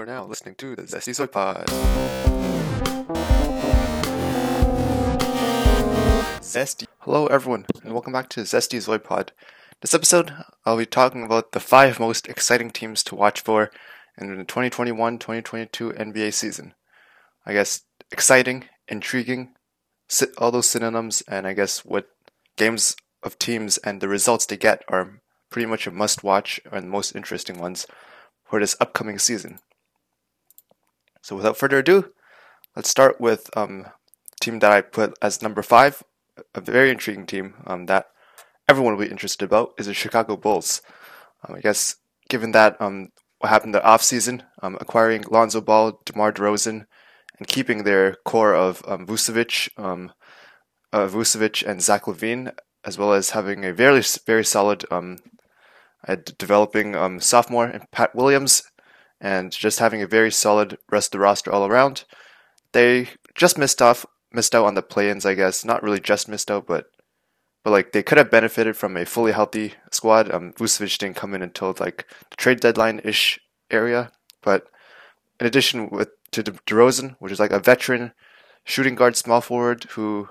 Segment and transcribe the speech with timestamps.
[0.00, 1.66] are now listening to the Zesty Soy Pod.
[6.40, 6.86] Zesty.
[7.00, 9.32] Hello, everyone, and welcome back to Zesty Zoid Pod.
[9.82, 10.32] This episode,
[10.64, 13.70] I'll be talking about the five most exciting teams to watch for
[14.16, 16.72] in the 2021-2022 NBA season.
[17.44, 19.50] I guess exciting, intriguing,
[20.38, 22.08] all those synonyms, and I guess what
[22.56, 25.20] games of teams and the results they get are
[25.50, 27.86] pretty much a must-watch and most interesting ones
[28.44, 29.58] for this upcoming season.
[31.22, 32.12] So without further ado,
[32.74, 33.86] let's start with um,
[34.40, 36.02] team that I put as number five,
[36.54, 38.06] a very intriguing team um, that
[38.68, 40.82] everyone will be interested about is the Chicago Bulls.
[41.46, 41.96] Um, I guess
[42.28, 46.86] given that um, what happened the off season, um, acquiring Lonzo Ball, DeMar DeRozan,
[47.38, 50.12] and keeping their core of um, Vucevic, um,
[50.92, 52.52] uh, Vucevic and Zach LaVine,
[52.84, 55.18] as well as having a very very solid um,
[56.38, 58.62] developing um, sophomore and Pat Williams,
[59.20, 62.04] and just having a very solid rest of the roster all around.
[62.72, 65.64] They just missed off, missed out on the play-ins, I guess.
[65.64, 66.86] Not really just missed out, but
[67.62, 70.30] but like they could have benefited from a fully healthy squad.
[70.30, 73.38] Um, Vucevic didn't come in until like the trade deadline ish
[73.70, 74.12] area,
[74.42, 74.66] but
[75.38, 78.12] in addition with to De- DeRozan, which is like a veteran
[78.64, 80.28] shooting guard, small forward who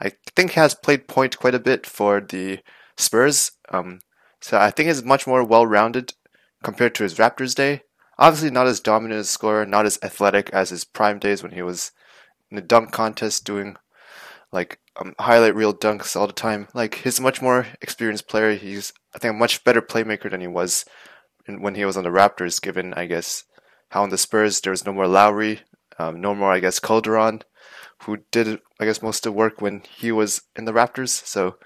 [0.00, 2.58] I think has played point quite a bit for the
[2.98, 3.52] Spurs.
[3.70, 4.00] Um,
[4.40, 6.14] so I think he's much more well-rounded
[6.62, 7.82] compared to his Raptors day.
[8.18, 11.62] Obviously, not as dominant a scorer, not as athletic as his prime days when he
[11.62, 11.92] was
[12.50, 13.76] in the dunk contest doing
[14.52, 16.68] like um, highlight reel dunks all the time.
[16.74, 18.54] Like he's a much more experienced player.
[18.54, 20.84] He's I think a much better playmaker than he was
[21.46, 22.60] when he was on the Raptors.
[22.60, 23.44] Given I guess
[23.90, 25.60] how on the Spurs there was no more Lowry,
[25.98, 27.42] um, no more I guess Calderon,
[28.04, 31.10] who did I guess most of the work when he was in the Raptors.
[31.26, 31.56] So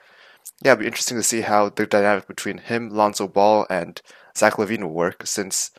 [0.64, 4.00] yeah, it'd be interesting to see how the dynamic between him, Lonzo Ball, and
[4.36, 5.26] Zach LaVine will work.
[5.26, 5.70] Since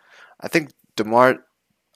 [0.42, 1.38] I think Demar,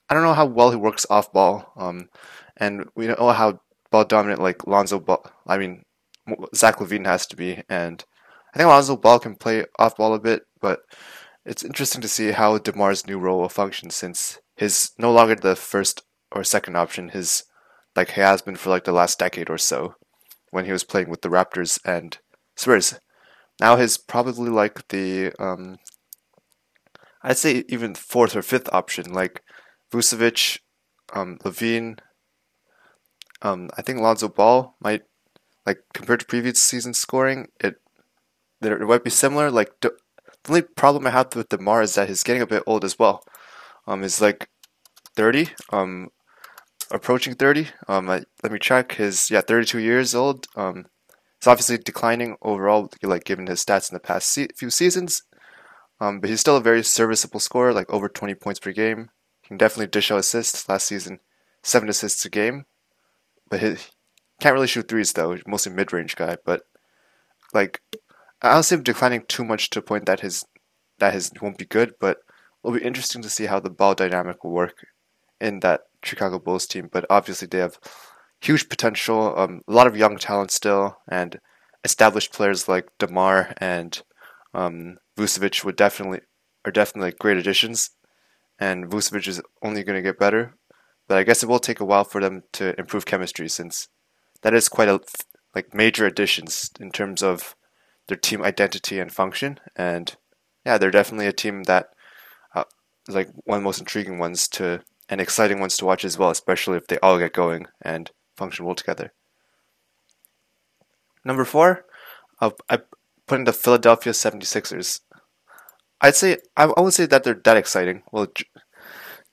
[0.09, 2.09] I don't know how well he works off ball, um,
[2.57, 3.59] and we know how
[3.91, 5.25] ball dominant like Lonzo Ball.
[5.47, 5.83] I mean,
[6.55, 8.03] Zach LaVine has to be, and
[8.53, 10.81] I think Lonzo Ball can play off ball a bit, but
[11.45, 15.55] it's interesting to see how Demar's new role will function since his no longer the
[15.55, 17.09] first or second option.
[17.09, 17.43] His
[17.95, 19.95] like he has been for like the last decade or so
[20.51, 22.17] when he was playing with the Raptors and
[22.55, 22.99] Spurs.
[23.59, 25.77] Now he's probably like the um,
[27.25, 29.41] I'd say even fourth or fifth option, like
[29.91, 30.59] Vucevic,
[31.11, 31.97] um, LaVine.
[33.41, 35.01] Um, I think Lonzo Ball might
[35.65, 37.75] like compared to previous season scoring, it
[38.61, 39.49] there it might be similar.
[39.49, 39.91] Like the,
[40.43, 42.99] the only problem I have with Demar is that he's getting a bit old as
[42.99, 43.23] well.
[43.87, 44.47] Um, he's like
[45.15, 45.49] thirty.
[45.71, 46.09] Um,
[46.91, 47.69] approaching thirty.
[47.87, 48.93] Um, I, let me check.
[48.93, 50.45] His yeah, thirty-two years old.
[50.55, 50.85] Um,
[51.37, 55.23] it's obviously declining overall, like given his stats in the past se- few seasons.
[55.99, 59.09] Um, but he's still a very serviceable scorer, like over 20 points per game.
[59.41, 60.67] He can definitely dish out assists.
[60.67, 61.19] Last season,
[61.63, 62.65] seven assists a game.
[63.49, 63.75] But he
[64.41, 65.37] can't really shoot threes though.
[65.47, 66.37] Mostly mid-range guy.
[66.43, 66.63] But
[67.53, 67.81] like,
[68.41, 70.45] I don't see him declining too much to a point that his
[70.99, 71.93] that his won't be good.
[71.99, 72.17] But
[72.63, 74.85] it'll be interesting to see how the ball dynamic will work
[75.39, 76.89] in that Chicago Bulls team.
[76.91, 77.79] But obviously, they have
[78.41, 81.39] huge potential, um, a lot of young talent still, and
[81.83, 84.01] established players like Demar and
[84.53, 86.21] um, Vucevic would definitely
[86.65, 87.91] are definitely great additions,
[88.59, 90.55] and Vucevic is only going to get better.
[91.07, 93.87] But I guess it will take a while for them to improve chemistry, since
[94.41, 94.99] that is quite a
[95.53, 97.55] like major additions in terms of
[98.07, 99.59] their team identity and function.
[99.75, 100.15] And
[100.65, 101.89] yeah, they're definitely a team that
[102.53, 102.65] uh,
[103.07, 106.31] like one of the most intriguing ones to and exciting ones to watch as well,
[106.31, 109.13] especially if they all get going and function well together.
[111.23, 111.85] Number four,
[112.39, 112.79] uh, I
[113.27, 115.01] put in the Philadelphia 76ers.
[116.01, 118.03] I'd say, I, would say that they're that exciting.
[118.11, 118.27] Well,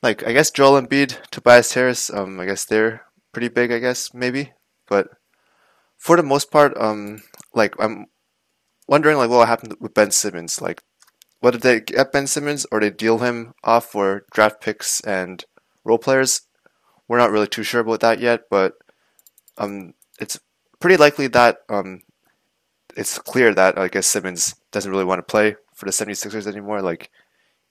[0.01, 4.13] like, I guess Joel Embiid, Tobias Harris, um, I guess they're pretty big, I guess,
[4.13, 4.53] maybe.
[4.87, 5.09] But
[5.97, 8.07] for the most part, um, like, I'm
[8.87, 10.61] wondering, like, what happened with Ben Simmons.
[10.61, 10.81] Like,
[11.41, 15.43] did they get Ben Simmons, or they deal him off for draft picks and
[15.83, 16.41] role players?
[17.07, 18.73] We're not really too sure about that yet, but
[19.57, 20.39] um, it's
[20.79, 22.01] pretty likely that um,
[22.95, 26.81] it's clear that I guess Simmons doesn't really want to play for the 76ers anymore.
[26.81, 27.09] Like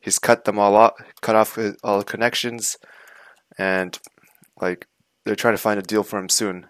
[0.00, 2.76] he's cut them all off, cut off all the connections,
[3.58, 3.98] and
[4.60, 4.86] like
[5.24, 6.66] they're trying to find a deal for him soon.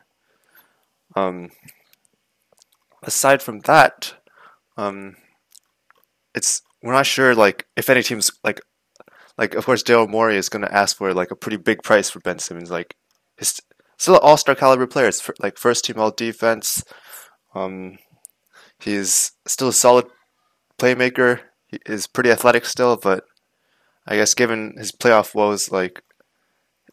[1.17, 1.51] Um,
[3.03, 4.15] aside from that,
[4.77, 5.17] um,
[6.35, 8.61] it's we're not sure like if any teams like
[9.39, 12.11] like of course Daryl Morey is going to ask for like a pretty big price
[12.11, 12.71] for Ben Simmons.
[12.71, 12.97] Like
[13.37, 13.61] his
[13.99, 16.85] still an all star caliber players, like first team all defense.
[17.55, 17.99] Um,
[18.83, 20.07] he's still a solid
[20.79, 21.41] playmaker.
[21.69, 23.25] He is pretty athletic still, but
[24.07, 26.03] I guess given his playoff woes, like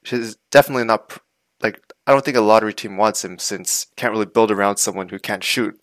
[0.03, 1.18] he's definitely not
[1.62, 5.09] like I don't think a lottery team wants him since can't really build around someone
[5.09, 5.80] who can't shoot,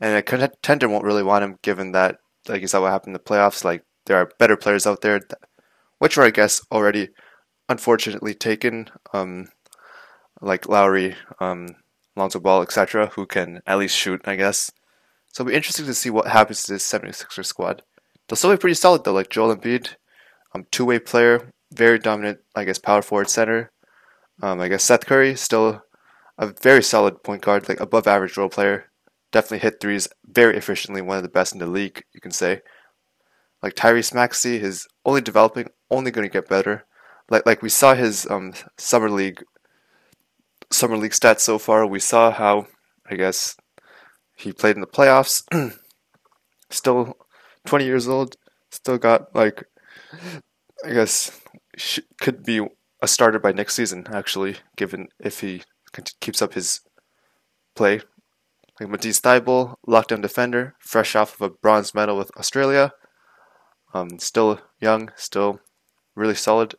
[0.00, 3.20] and a contender won't really want him given that like you saw what happened in
[3.24, 3.64] the playoffs.
[3.64, 5.38] Like there are better players out there, that,
[5.98, 7.10] which were I guess already
[7.68, 9.48] unfortunately taken, um,
[10.40, 11.68] like Lowry, um,
[12.14, 14.20] Lonzo Ball, etc., who can at least shoot.
[14.24, 14.70] I guess.
[15.36, 17.82] So it'll be interesting to see what happens to this 76er squad.
[18.26, 19.96] They'll still be pretty solid though, like Joel Embiid,
[20.54, 23.70] um, two way player, very dominant, I guess, power forward center.
[24.40, 25.82] Um, I guess Seth Curry still
[26.38, 28.86] a very solid point guard, like above average role player.
[29.30, 32.62] Definitely hit threes very efficiently, one of the best in the league, you can say.
[33.62, 36.86] Like Tyrese Maxey is only developing, only going to get better.
[37.28, 39.44] Like like we saw his um, summer league
[40.72, 41.86] summer league stats so far.
[41.86, 42.68] We saw how
[43.10, 43.54] I guess
[44.36, 45.42] he played in the playoffs.
[46.70, 47.16] still
[47.66, 48.36] 20 years old,
[48.70, 49.64] still got like
[50.84, 51.40] I guess
[52.20, 52.66] could be
[53.02, 55.62] a starter by next season, actually, given if he
[56.20, 56.80] keeps up his
[57.74, 58.00] play.
[58.78, 62.92] Like Matisse Thybulle, lockdown defender, fresh off of a bronze medal with Australia.
[63.94, 65.60] Um, still young, still
[66.14, 66.74] really solid.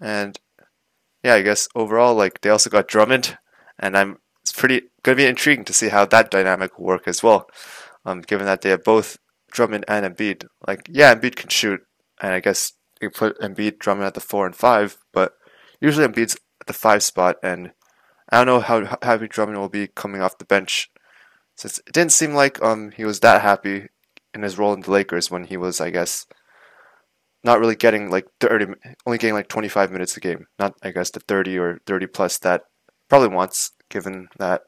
[0.00, 0.38] And
[1.22, 3.36] yeah, I guess overall, like they also got Drummond,
[3.78, 4.18] and I'm
[4.50, 7.48] it's pretty gonna be intriguing to see how that dynamic will work as well.
[8.04, 9.18] Um, given that they have both
[9.52, 10.46] Drummond and Embiid.
[10.66, 11.80] Like, yeah, Embiid can shoot,
[12.20, 15.34] and I guess you put Embiid Drummond at the four and five, but
[15.80, 17.72] usually Embiid's at the five spot, and
[18.30, 20.90] I don't know how happy Drummond will be coming off the bench,
[21.56, 23.88] since it didn't seem like um he was that happy
[24.34, 26.26] in his role in the Lakers when he was, I guess,
[27.44, 28.66] not really getting like thirty,
[29.06, 32.06] only getting like twenty five minutes a game, not I guess the thirty or thirty
[32.06, 32.62] plus that
[33.08, 34.62] probably wants, given that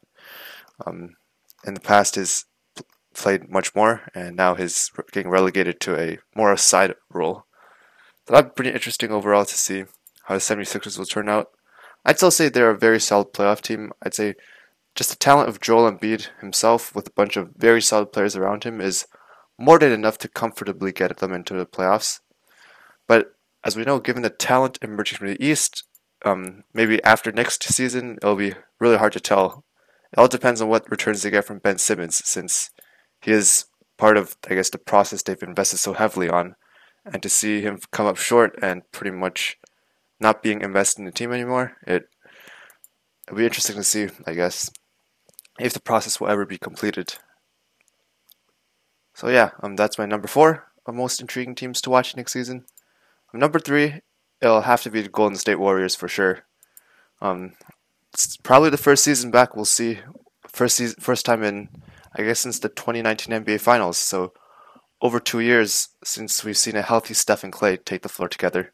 [0.86, 1.16] um
[1.64, 2.44] in the past his
[3.14, 7.44] played much more, and now he's getting relegated to a more side role.
[8.26, 9.84] That'd be pretty interesting overall to see
[10.24, 11.50] how the 76ers will turn out.
[12.04, 13.92] I'd still say they're a very solid playoff team.
[14.02, 14.34] I'd say
[14.94, 18.64] just the talent of Joel Embiid himself with a bunch of very solid players around
[18.64, 19.06] him is
[19.58, 22.20] more than enough to comfortably get them into the playoffs.
[23.06, 23.34] But
[23.64, 25.84] as we know, given the talent emerging from the East,
[26.24, 29.64] um, maybe after next season, it'll be really hard to tell.
[30.12, 32.70] It all depends on what returns they get from Ben Simmons, since
[33.20, 33.66] he is
[33.98, 36.56] part of, I guess, the process they've invested so heavily on.
[37.04, 39.58] And to see him come up short and pretty much
[40.20, 42.04] not being invested in the team anymore, it
[43.26, 44.70] it'll be interesting to see, I guess,
[45.58, 47.14] if the process will ever be completed.
[49.14, 52.64] So yeah, um, that's my number four of most intriguing teams to watch next season.
[53.32, 54.00] Um, number three,
[54.42, 56.40] it'll have to be the Golden State Warriors for sure.
[57.20, 57.52] Um,
[58.12, 60.00] it's probably the first season back we'll see,
[60.48, 61.68] first season, first time in
[62.14, 63.96] I guess since the 2019 NBA Finals.
[63.96, 64.32] So
[65.00, 68.72] over two years since we've seen a healthy Steph and Klay take the floor together.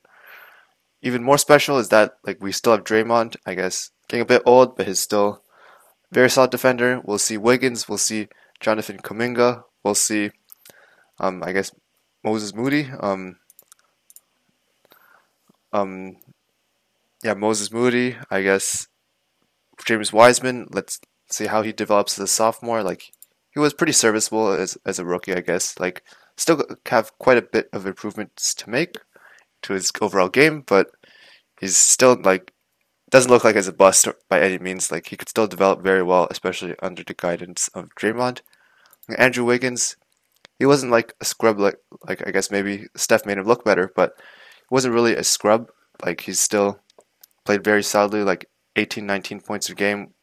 [1.03, 4.43] Even more special is that like we still have Draymond, I guess, getting a bit
[4.45, 5.43] old, but he's still
[6.11, 7.01] very solid defender.
[7.05, 8.29] We'll see Wiggins, we'll see
[8.61, 10.31] Jonathan Kuminga, we'll see
[11.21, 11.71] um I guess
[12.25, 13.37] Moses Moody, um
[15.73, 16.17] um
[17.25, 18.87] yeah, Moses Moody, I guess
[19.85, 21.01] James Wiseman, let's
[21.31, 22.83] see how he develops as a sophomore.
[22.83, 23.13] Like
[23.53, 25.79] he was pretty serviceable as as a rookie, I guess.
[25.79, 26.03] Like
[26.37, 28.97] still have quite a bit of improvements to make
[29.63, 30.91] to his overall game, but
[31.61, 32.53] he's still like
[33.11, 34.93] doesn't look like as a bust by any means.
[34.93, 38.43] Like he could still develop very well, especially under the guidance of Draymond.
[39.17, 39.97] Andrew Wiggins,
[40.59, 43.91] he wasn't like a scrub like like I guess maybe Steph made him look better,
[43.95, 44.13] but
[44.71, 45.69] wasn't really a scrub.
[46.05, 46.81] Like he's still
[47.45, 48.47] played very solidly, like
[48.77, 50.15] 18, 19 points a game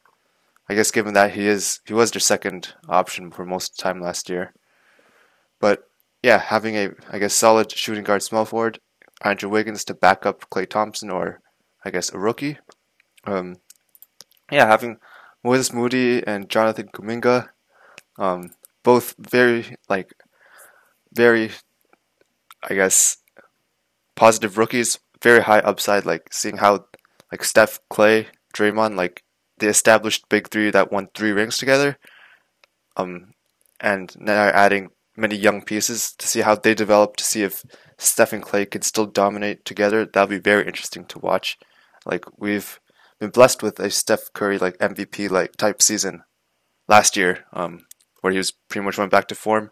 [0.68, 3.82] I guess given that he is he was their second option for most of the
[3.82, 4.52] time last year.
[5.60, 5.84] But
[6.22, 8.80] yeah, having a I guess solid shooting guard small forward,
[9.22, 11.40] Andrew Wiggins to back up Klay Thompson or
[11.84, 12.58] I guess a rookie.
[13.24, 13.56] Um,
[14.50, 14.98] yeah, having
[15.44, 17.48] Moses Moody and Jonathan Kuminga,
[18.18, 18.50] um,
[18.82, 20.14] both very like
[21.12, 21.52] very
[22.68, 23.18] I guess
[24.16, 26.86] positive rookies, very high upside, like seeing how
[27.30, 29.22] like Steph, Klay, Draymond, like
[29.58, 31.98] the established big three that won three rings together.
[32.96, 33.34] Um,
[33.80, 37.64] and now adding many young pieces to see how they develop, to see if
[37.98, 40.04] Steph and Klay can still dominate together.
[40.04, 41.58] That'll be very interesting to watch.
[42.04, 42.80] Like we've
[43.18, 46.22] been blessed with a Steph Curry like MVP like type season
[46.88, 47.86] last year, um,
[48.20, 49.70] where he was pretty much went back to form,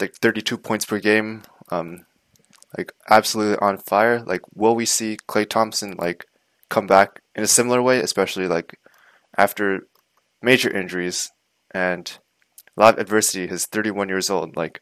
[0.00, 2.06] like 32 points per game, um,
[2.76, 4.20] like absolutely on fire.
[4.20, 6.26] Like, will we see Klay Thompson like
[6.68, 8.78] come back in a similar way, especially like
[9.36, 9.86] after
[10.40, 11.30] major injuries
[11.72, 12.18] and
[12.76, 13.46] a lot of adversity.
[13.46, 14.56] He's 31 years old.
[14.56, 14.80] Like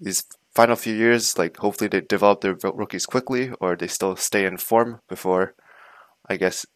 [0.00, 0.24] these
[0.54, 4.56] final few years, like hopefully they develop their rookies quickly or they still stay in
[4.56, 5.54] form before,
[6.28, 6.66] I guess,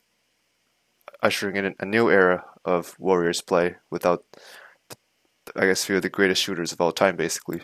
[1.22, 4.24] ushering in a new era of Warriors play without,
[5.54, 7.62] I guess, few of the greatest shooters of all time, basically.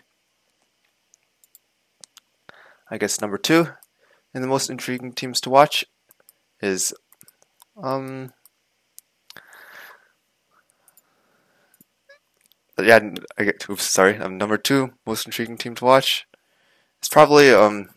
[2.92, 3.68] I guess number two,
[4.34, 5.82] and the most intriguing teams to watch
[6.60, 6.92] is,
[7.82, 8.34] um,
[12.78, 13.00] yeah,
[13.38, 14.18] I get oops, sorry.
[14.18, 16.26] Um, number two most intriguing team to watch
[17.02, 17.88] is probably um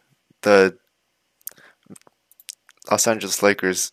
[0.43, 0.77] the
[2.89, 3.91] Los Angeles Lakers.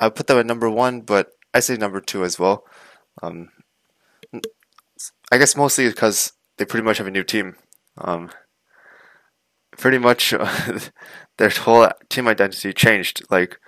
[0.00, 2.64] I put them at number one, but I say number two as well.
[3.22, 3.50] Um,
[5.30, 7.54] I guess mostly because they pretty much have a new team.
[7.98, 8.30] Um,
[9.78, 10.78] pretty much uh,
[11.38, 13.22] their whole team identity changed.
[13.30, 13.58] Like,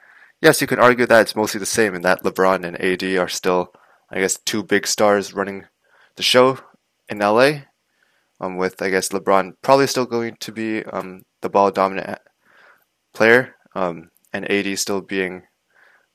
[0.40, 3.28] yes, you can argue that it's mostly the same, and that LeBron and AD are
[3.28, 3.72] still,
[4.10, 5.64] I guess, two big stars running
[6.16, 6.58] the show
[7.08, 7.62] in LA.
[8.38, 12.18] Um, with I guess LeBron probably still going to be um the ball dominant
[13.14, 13.54] player.
[13.74, 15.42] Um, and AD still being,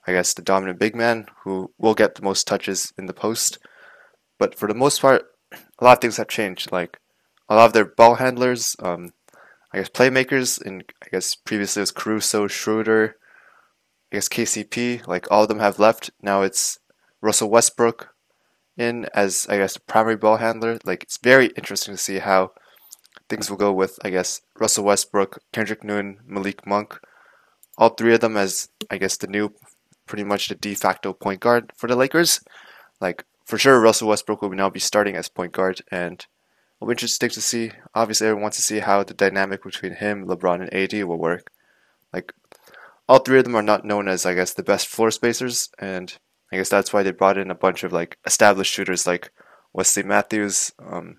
[0.08, 3.58] I guess, the dominant big man who will get the most touches in the post.
[4.38, 5.24] But for the most part,
[5.80, 6.72] a lot of things have changed.
[6.72, 7.00] Like
[7.50, 9.12] a lot of their ball handlers, um,
[9.74, 13.16] I guess playmakers, and I guess previously it was Caruso, Schroeder,
[14.12, 15.08] I guess KCP.
[15.08, 16.12] Like all of them have left.
[16.22, 16.80] Now it's
[17.22, 18.10] Russell Westbrook
[18.78, 20.80] in as I guess the primary ball handler.
[20.84, 22.52] Like it's very interesting to see how
[23.30, 27.00] things will go with I guess Russell Westbrook, Kendrick Nunn, Malik Monk
[27.78, 29.54] all three of them as I guess the new,
[30.06, 32.40] pretty much the de facto point guard for the Lakers.
[33.00, 36.26] Like for sure, Russell Westbrook will now be starting as point guard, and
[36.82, 37.72] it'll be interesting to see.
[37.94, 41.52] Obviously, everyone wants to see how the dynamic between him, LeBron, and AD will work.
[42.12, 42.34] Like
[43.08, 46.18] all three of them are not known as I guess the best floor spacers, and
[46.52, 49.32] I guess that's why they brought in a bunch of like established shooters like
[49.74, 50.72] Wesley Matthews.
[50.84, 51.18] Um,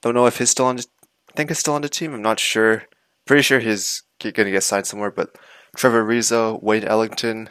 [0.00, 0.76] don't know if he's still on.
[0.76, 0.86] The,
[1.30, 2.14] I think he's still on the team.
[2.14, 2.84] I'm not sure.
[3.26, 5.36] Pretty sure he's going to get signed somewhere, but
[5.76, 7.50] Trevor Ariza, Wayne Ellington,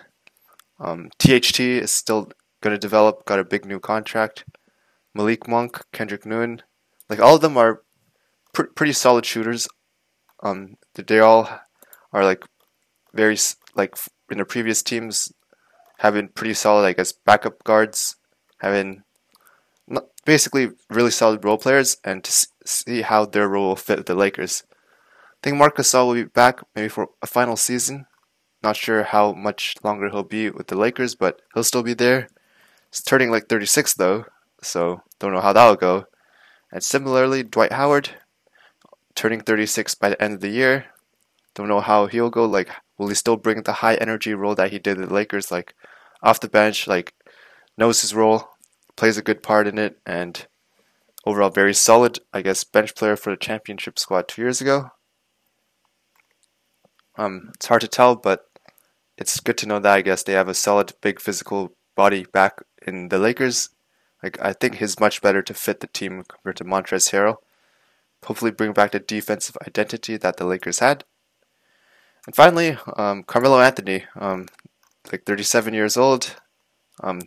[0.80, 2.30] um, THT is still
[2.62, 4.44] going to develop, got a big new contract.
[5.14, 6.62] Malik Monk, Kendrick Nunn,
[7.10, 7.84] like all of them are
[8.54, 9.68] pr- pretty solid shooters.
[10.42, 11.50] Um, they all
[12.14, 12.46] are like
[13.14, 13.38] very
[13.76, 13.96] like
[14.30, 15.32] in the previous teams
[16.00, 18.16] having pretty solid, I guess, backup guards,
[18.60, 19.04] having
[20.26, 24.16] basically really solid role players, and to see how their role will fit with the
[24.16, 24.64] Lakers.
[24.72, 28.06] I think Marc Gasol will be back maybe for a final season.
[28.64, 32.30] Not sure how much longer he'll be with the Lakers, but he'll still be there.
[32.92, 34.26] He's turning like 36 though,
[34.62, 36.06] so don't know how that'll go.
[36.72, 38.12] And similarly, Dwight Howard,
[39.16, 40.86] turning 36 by the end of the year.
[41.54, 42.46] Don't know how he'll go.
[42.46, 45.52] Like, will he still bring the high energy role that he did at the Lakers?
[45.52, 45.76] Like,
[46.24, 47.14] off the bench, like,
[47.78, 48.50] knows his role,
[48.96, 50.48] plays a good part in it, and
[51.26, 54.92] overall very solid, I guess, bench player for the championship squad two years ago.
[57.18, 58.46] Um, it's hard to tell, but
[59.18, 62.64] it's good to know that I guess they have a solid, big physical body back
[62.86, 63.70] in the Lakers.
[64.24, 67.38] Like I think he's much better to fit the team compared to Montrezl Harrell.
[68.26, 71.04] Hopefully, bring back the defensive identity that the Lakers had.
[72.28, 74.48] And finally, um, Carmelo Anthony, um,
[75.12, 76.36] like 37 years old.
[77.04, 77.22] Um,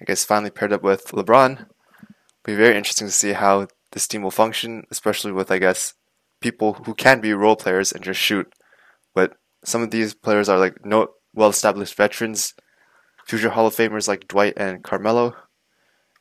[0.00, 1.66] I guess finally paired up with LeBron.
[2.44, 5.94] Be very interesting to see how this team will function, especially with I guess
[6.40, 8.52] people who can be role players and just shoot
[9.18, 12.54] but some of these players are like no well established veterans,
[13.26, 15.34] future Hall of Famers like Dwight and Carmelo,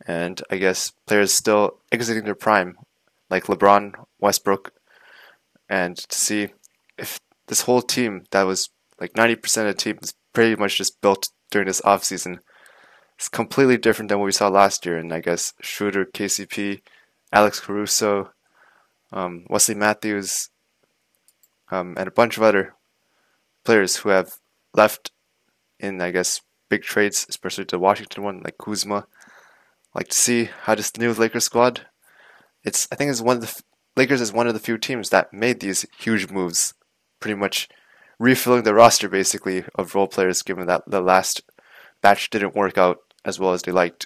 [0.05, 2.77] and I guess players still exiting their prime,
[3.29, 4.73] like LeBron, Westbrook,
[5.69, 6.49] and to see
[6.97, 11.01] if this whole team that was like 90% of the team is pretty much just
[11.01, 12.39] built during this off season.
[13.17, 16.81] It's completely different than what we saw last year, and I guess Schroeder, KCP,
[17.33, 18.31] Alex Caruso,
[19.11, 20.49] um, Wesley Matthews,
[21.71, 22.75] um, and a bunch of other
[23.65, 24.33] players who have
[24.73, 25.11] left
[25.79, 29.07] in, I guess, big trades, especially the Washington one, like Kuzma.
[29.97, 31.87] Like to see how this new Lakers squad.
[32.63, 33.61] It's I think it's one of the
[33.95, 36.75] Lakers is one of the few teams that made these huge moves,
[37.19, 37.67] pretty much
[38.19, 41.41] refilling the roster basically of role players, given that the last
[42.01, 44.05] batch didn't work out as well as they liked.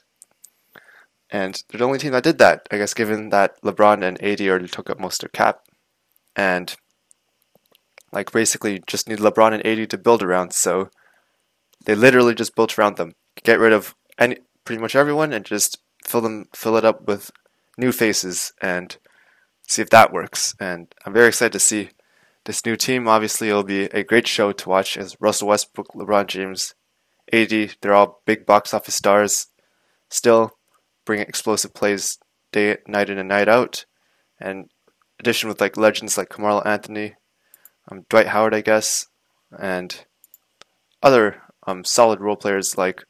[1.30, 4.42] And they're the only team that did that, I guess, given that LeBron and AD
[4.42, 5.62] already took up most of cap.
[6.38, 6.74] And
[8.14, 10.54] like basically just need LeBron and AD to build around.
[10.54, 10.90] So
[11.84, 13.14] they literally just built around them.
[13.44, 17.32] Get rid of any pretty much everyone and just fill them fill it up with
[17.78, 18.98] new faces and
[19.68, 20.56] see if that works.
[20.60, 21.90] And I'm very excited to see
[22.46, 23.08] this new team.
[23.08, 26.76] Obviously, it'll be a great show to watch as Russell Westbrook, LeBron James,
[27.32, 27.76] AD.
[27.82, 29.48] They're all big box office stars.
[30.10, 30.58] Still
[31.06, 32.18] bring explosive plays
[32.52, 33.86] day night in and night out.
[34.40, 34.70] And
[35.20, 37.16] addition with like legends like Carmelo Anthony,
[37.90, 39.08] um, Dwight Howard, I guess,
[39.58, 40.06] and
[41.02, 43.04] other um, solid role players like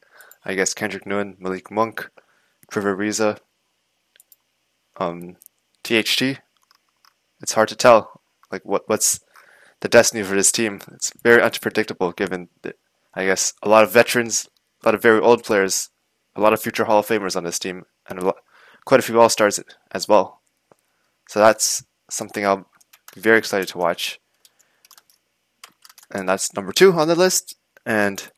[0.44, 2.10] I guess Kendrick Nunn, Malik Monk,
[2.70, 3.38] Trevor Ariza,
[4.96, 5.36] um,
[5.84, 6.40] THT.
[7.40, 8.20] It's hard to tell
[8.50, 9.20] like what what's
[9.80, 10.80] the destiny for this team.
[10.92, 12.76] It's very unpredictable given that,
[13.14, 14.48] I guess a lot of veterans,
[14.82, 15.90] a lot of very old players,
[16.34, 18.36] a lot of future Hall of Famers on this team, and a lot,
[18.84, 20.40] quite a few All Stars as well.
[21.28, 22.68] So that's something I'll
[23.14, 24.20] be very excited to watch.
[26.10, 27.56] And that's number two on the list.
[27.86, 28.30] And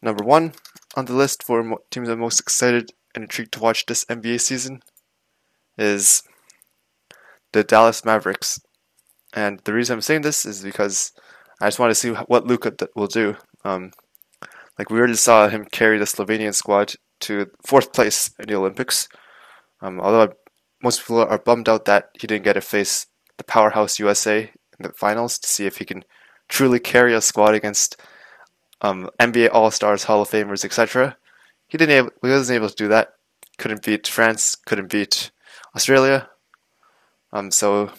[0.00, 0.54] number one
[0.94, 4.80] on the list for teams I'm most excited and intrigued to watch this NBA season
[5.78, 6.22] is
[7.52, 8.60] the Dallas Mavericks.
[9.34, 11.12] And the reason I'm saying this is because
[11.60, 13.36] I just want to see what Luka will do.
[13.64, 13.92] Um,
[14.78, 19.08] like we already saw him carry the Slovenian squad to fourth place in the Olympics.
[19.80, 20.32] Um, although
[20.82, 23.06] most people are bummed out that he didn't get to face
[23.38, 26.04] the powerhouse USA in the finals to see if he can
[26.48, 28.00] truly carry a squad against
[28.82, 31.16] um, NBA All Stars, Hall of Famers, etc.
[31.68, 33.14] He didn't able, he wasn't able to do that.
[33.58, 34.54] Couldn't beat France.
[34.54, 35.30] Couldn't beat
[35.74, 36.28] Australia.
[37.32, 37.92] Um, so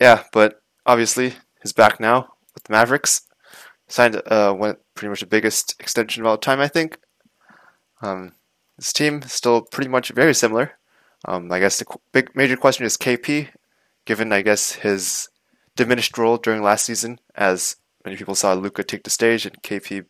[0.00, 3.22] yeah, but obviously he's back now with the Mavericks.
[3.88, 6.98] Signed uh, went pretty much the biggest extension of all time, I think.
[8.00, 8.32] Um,
[8.78, 10.72] this team is still pretty much very similar.
[11.26, 13.48] Um, I guess the big major question is KP,
[14.06, 15.28] given I guess his
[15.76, 20.04] diminished role during last season, as many people saw Luka take the stage and KP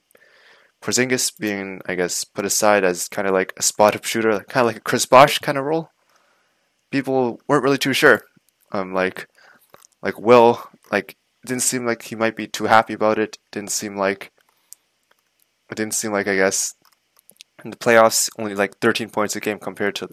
[0.82, 4.64] Porzingis being I guess put aside as kind of like a spot up shooter, kind
[4.64, 5.90] of like a Chris Bosh kind of role.
[6.90, 8.22] People weren't really too sure.
[8.72, 9.28] Um, like
[10.02, 13.38] like Will, like didn't seem like he might be too happy about it.
[13.50, 14.32] Didn't seem like
[15.70, 16.74] it didn't seem like I guess
[17.64, 20.08] in the playoffs only like 13 points a game compared to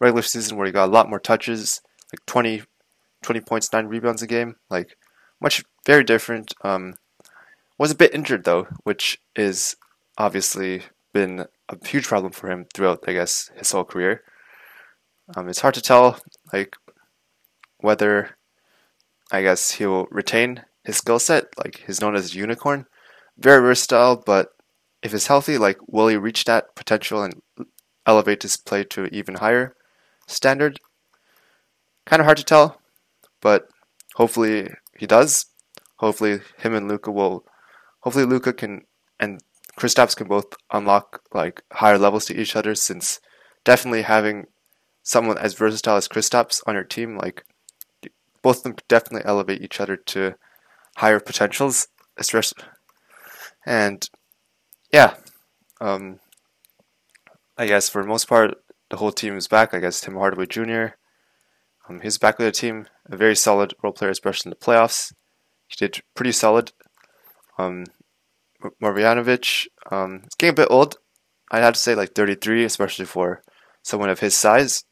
[0.00, 1.80] regular season where he got a lot more touches,
[2.12, 2.62] like 20,
[3.22, 4.96] 20 points, nine rebounds a game, like
[5.40, 6.54] much very different.
[6.62, 6.94] Um,
[7.78, 9.76] was a bit injured though, which is
[10.16, 14.22] obviously been a huge problem for him throughout, I guess, his whole career.
[15.36, 16.18] Um, it's hard to tell,
[16.52, 16.76] like,
[17.78, 18.36] whether,
[19.32, 21.46] I guess, he'll retain his skill set.
[21.56, 22.86] Like, he's known as unicorn,
[23.38, 24.48] very versatile, but
[25.02, 27.40] if he's healthy, like, will he reach that potential and
[28.06, 29.74] elevate his play to an even higher
[30.26, 30.78] standard.
[32.06, 32.80] Kind of hard to tell,
[33.40, 33.68] but
[34.16, 35.46] hopefully he does.
[35.96, 37.44] Hopefully him and Luka will.
[38.04, 38.82] Hopefully Luka can
[39.18, 39.40] and
[39.78, 42.74] Kristaps can both unlock like higher levels to each other.
[42.74, 43.18] Since
[43.64, 44.44] definitely having
[45.02, 47.44] someone as versatile as Kristaps on your team, like
[48.42, 50.34] both of them definitely elevate each other to
[50.98, 51.88] higher potentials,
[52.18, 52.62] especially.
[53.64, 54.06] And
[54.92, 55.14] yeah,
[55.80, 56.20] um,
[57.56, 58.54] I guess for the most part,
[58.90, 59.72] the whole team is back.
[59.72, 60.88] I guess Tim Hardaway Jr.
[61.88, 62.86] Um, he's back with the team.
[63.06, 65.14] A very solid role player, especially in the playoffs.
[65.68, 66.72] He did pretty solid.
[67.58, 67.84] Um,
[68.82, 70.96] Marjanovic, um, it's getting a bit old.
[71.50, 73.42] I'd have to say like 33, especially for
[73.82, 74.84] someone of his size.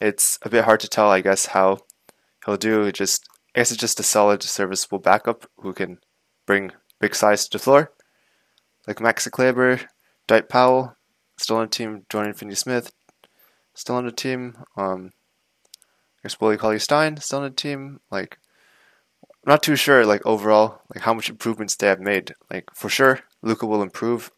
[0.00, 1.78] It's a bit hard to tell, I guess, how
[2.44, 2.90] he'll do.
[2.92, 5.98] Just I guess it's just a solid, serviceable backup who can
[6.46, 7.92] bring big size to the floor.
[8.86, 9.80] Like Maxi Kleber,
[10.28, 10.96] Dwight Powell,
[11.38, 12.92] still on the team, Dorian Finney-Smith,
[13.74, 14.56] still on the team.
[14.76, 15.10] Um,
[16.18, 18.00] I guess Willie Cauley Stein still on the team.
[18.10, 18.38] Like,
[19.46, 20.04] I'm not too sure.
[20.04, 22.34] Like overall, like how much improvements they have made.
[22.50, 24.32] Like for sure, Luka will improve.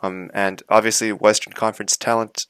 [0.00, 2.46] Um, and obviously Western Conference talent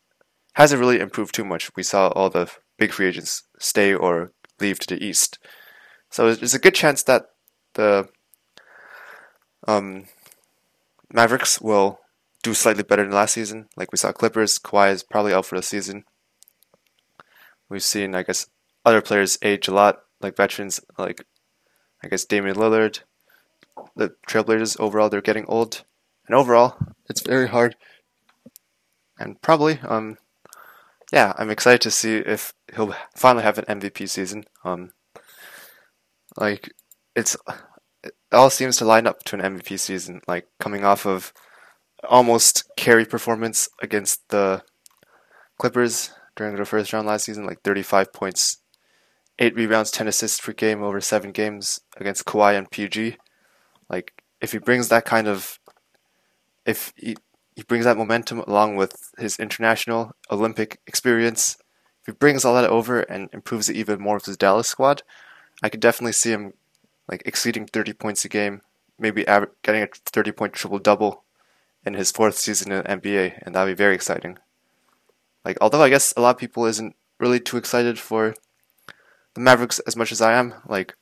[0.55, 1.75] hasn't really improved too much.
[1.75, 5.39] We saw all the big free agents stay or leave to the East,
[6.11, 7.27] so there's a good chance that
[7.75, 8.09] the
[9.67, 10.05] um,
[11.13, 12.01] Mavericks will
[12.43, 13.69] do slightly better than last season.
[13.77, 16.05] Like we saw Clippers, Kawhi is probably out for the season.
[17.69, 18.47] We've seen, I guess,
[18.85, 21.25] other players age a lot, like veterans, like
[22.03, 23.01] I guess Damian Lillard.
[23.97, 25.85] The Trailblazers overall, they're getting old,
[26.27, 26.77] and overall,
[27.09, 27.77] it's very hard.
[29.19, 30.19] And probably, um,
[31.13, 34.45] yeah, I'm excited to see if he'll finally have an MVP season.
[34.65, 34.91] Um,
[36.37, 36.73] like
[37.15, 37.37] it's
[38.03, 40.21] it all seems to line up to an MVP season.
[40.27, 41.33] Like coming off of
[42.05, 44.63] almost carry performance against the
[45.59, 48.62] Clippers during the first round last season, like 35 points,
[49.39, 53.17] 8 rebounds, 10 assists per game over 7 games against Kawhi and PG.
[53.89, 55.59] Like, if he brings that kind of.
[56.65, 57.17] If he,
[57.57, 61.57] he brings that momentum along with his international Olympic experience,
[62.01, 65.03] if he brings all that over and improves it even more with his Dallas squad,
[65.63, 66.55] I could definitely see him
[67.09, 68.63] like exceeding 30 points a game,
[68.99, 71.25] maybe getting a 30 point triple double
[71.85, 74.39] in his fourth season in NBA, and that'd be very exciting.
[75.45, 78.35] Like, although I guess a lot of people isn't really too excited for
[79.35, 80.55] the Mavericks as much as I am.
[80.67, 80.95] Like,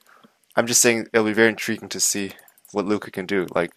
[0.56, 2.32] I'm just saying it'll be very intriguing to see
[2.72, 3.46] what Luka can do.
[3.54, 3.72] Like,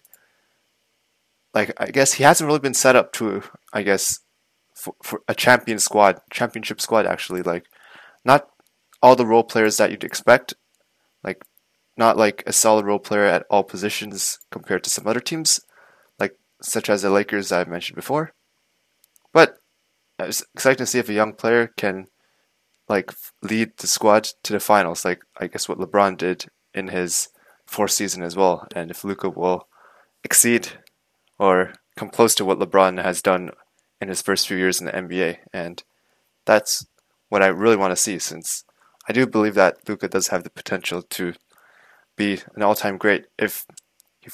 [1.52, 4.20] like I guess he hasn't really been set up to, I guess,
[4.74, 7.42] for, for a champion squad, championship squad actually.
[7.42, 7.66] Like,
[8.24, 8.48] not
[9.02, 10.54] all the role players that you'd expect.
[11.22, 11.44] Like,
[11.96, 15.60] not like a solid role player at all positions compared to some other teams,
[16.18, 18.32] like such as the Lakers I've mentioned before.
[19.32, 19.58] But
[20.18, 22.06] it's exciting to see if a young player can
[22.88, 27.28] like lead the squad to the finals, like I guess what LeBron did in his
[27.66, 29.68] fourth season as well, and if Luka will
[30.22, 30.68] exceed
[31.38, 33.50] or come close to what LeBron has done
[34.00, 35.82] in his first few years in the NBA, and
[36.44, 36.86] that's
[37.28, 38.64] what I really want to see since
[39.08, 41.34] I do believe that Luka does have the potential to
[42.16, 43.66] be an all-time great if
[44.20, 44.30] he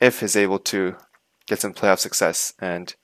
[0.00, 0.96] if he's able to
[1.46, 2.52] get some playoff success.
[2.58, 2.94] And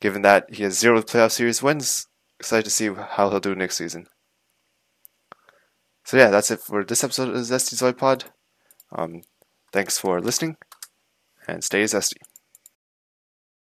[0.00, 2.06] given that he has zero playoff series wins
[2.40, 4.06] excited to see how he'll do next season.
[6.04, 8.24] So yeah that's it for this episode of Zesty Zoid Pod.
[8.90, 9.22] Um,
[9.72, 10.56] thanks for listening
[11.46, 12.18] and stay zesty